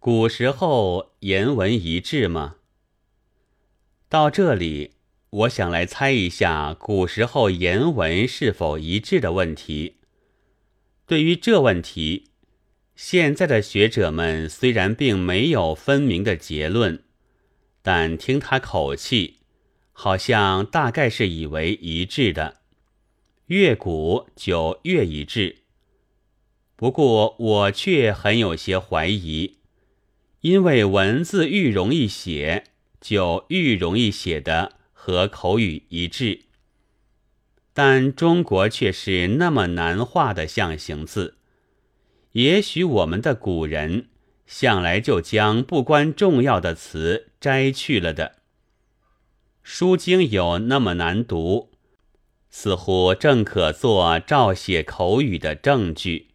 [0.00, 2.58] 古时候言文一致吗？
[4.08, 4.92] 到这里，
[5.30, 9.96] 我想来猜一下古时候言文是否一致的问题。
[11.04, 12.30] 对于这问题，
[12.94, 17.02] 现在的学者们虽然并没有分明的结论，
[17.82, 19.38] 但听他口气，
[19.90, 22.58] 好像大概是以为一致的，
[23.46, 25.64] 越古就越一致。
[26.76, 29.57] 不过我却很有些怀疑。
[30.40, 32.64] 因为文字愈容易写，
[33.00, 36.42] 就愈容易写的和口语一致。
[37.72, 41.36] 但中国却是那么难画的象形字，
[42.32, 44.08] 也许我们的古人
[44.46, 48.26] 向来就将不关重要的词摘去了的。
[49.62, 51.70] 《书经》有那么难读，
[52.48, 56.28] 似乎正可做照写口语的证据。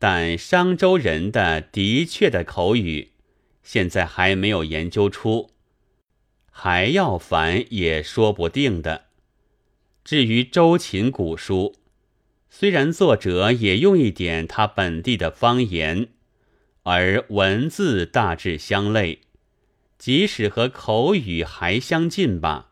[0.00, 3.10] 但商周人的的确的口语，
[3.62, 5.50] 现在还没有研究出，
[6.50, 9.04] 还要烦也说不定的。
[10.02, 11.76] 至于周秦古书，
[12.48, 16.08] 虽然作者也用一点他本地的方言，
[16.84, 19.20] 而文字大致相类，
[19.98, 22.70] 即使和口语还相近吧，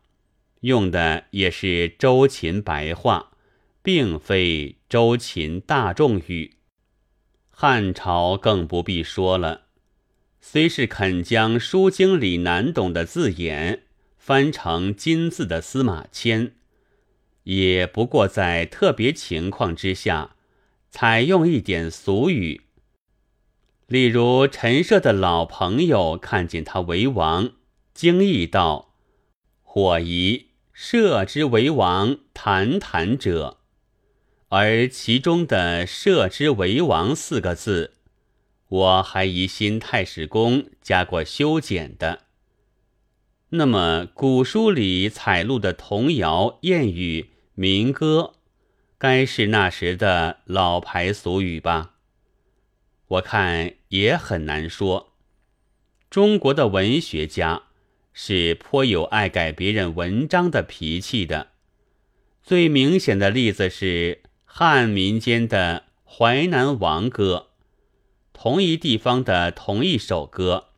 [0.60, 3.32] 用的也是周秦白话，
[3.82, 6.54] 并非周秦大众语。
[7.60, 9.62] 汉朝更不必说了，
[10.40, 13.82] 虽是肯将《书经》里难懂的字眼
[14.16, 16.52] 翻成金字的司马迁，
[17.42, 20.36] 也不过在特别情况之下，
[20.88, 22.60] 采用一点俗语。
[23.88, 27.50] 例如陈涉的老朋友看见他为王，
[27.92, 28.94] 惊异道
[29.64, 33.57] ：“火疑涉之为王，谈谈者。”
[34.50, 37.92] 而其中的“设之为王”四个字，
[38.68, 42.20] 我还疑心太史公加过修剪的。
[43.50, 48.36] 那么古书里采录的童谣、谚语、民歌，
[48.96, 51.96] 该是那时的老牌俗语吧？
[53.08, 55.12] 我看也很难说。
[56.08, 57.64] 中国的文学家
[58.14, 61.48] 是颇有爱改别人文章的脾气的。
[62.42, 64.22] 最明显的例子是。
[64.50, 67.50] 汉民间的《淮南王歌》，
[68.32, 70.68] 同一地方的同一首歌，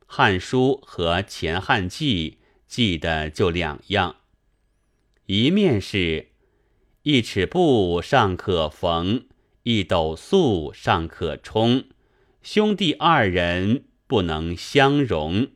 [0.06, 2.32] 《汉书》和《前汉记》
[2.66, 4.16] 记的就两样。
[5.26, 6.32] 一面是
[7.04, 9.24] “一尺布尚可缝，
[9.62, 11.84] 一斗粟尚可充，
[12.42, 15.52] 兄弟二人不能相容”，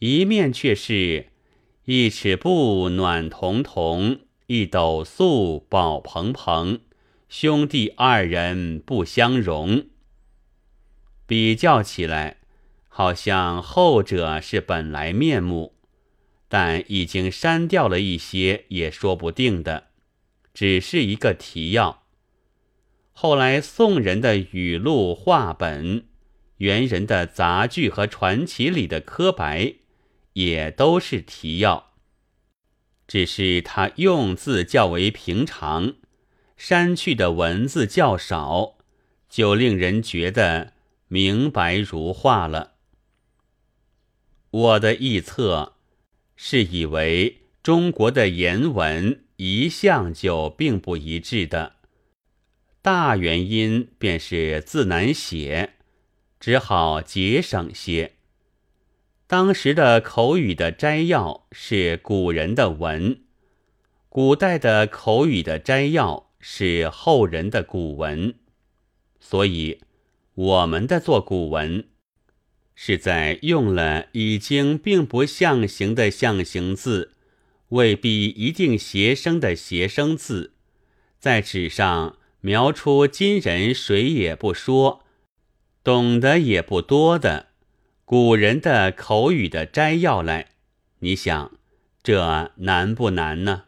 [0.00, 1.28] 一面却是
[1.84, 4.20] “一尺布暖彤彤”。
[4.46, 6.80] 一斗粟宝蓬蓬，
[7.28, 9.86] 兄弟二人不相容。
[11.26, 12.38] 比较起来，
[12.88, 15.74] 好像后者是本来面目，
[16.48, 19.88] 但已经删掉了一些，也说不定的，
[20.52, 22.02] 只是一个提要。
[23.12, 26.04] 后来宋人的语录话本，
[26.58, 29.74] 元人的杂剧和传奇里的刻白，
[30.34, 31.91] 也都是提要。
[33.12, 35.96] 只是他用字较为平常，
[36.56, 38.78] 删去的文字较少，
[39.28, 40.72] 就令人觉得
[41.08, 42.76] 明白如画了。
[44.50, 45.74] 我的臆测
[46.36, 51.74] 是以为中国的言文一向就并不一致的，
[52.80, 55.74] 大原因便是字难写，
[56.40, 58.14] 只好节省些。
[59.32, 63.22] 当时的口语的摘要是古人的文，
[64.10, 68.34] 古代的口语的摘要是后人的古文，
[69.20, 69.80] 所以
[70.34, 71.86] 我们的做古文
[72.74, 77.12] 是在用了已经并不象形的象形字，
[77.70, 80.52] 未必一定谐声的谐声字，
[81.18, 85.02] 在纸上描出今人谁也不说，
[85.82, 87.51] 懂得也不多的。
[88.12, 90.48] 古人的口语的摘要来，
[90.98, 91.50] 你想，
[92.02, 93.62] 这难不难呢？